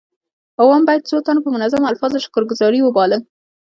اووم 0.61 0.81
بیت 0.87 1.01
څو 1.09 1.17
تنو 1.25 1.39
په 1.45 1.49
منظومو 1.55 1.89
الفاظو 1.91 2.17
شکر 2.25 2.43
ګذاري 2.49 2.79
وباله. 2.83 3.17